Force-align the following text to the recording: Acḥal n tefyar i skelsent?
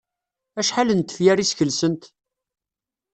Acḥal 0.59 0.89
n 0.93 1.01
tefyar 1.01 1.37
i 1.39 1.45
skelsent? 1.51 2.03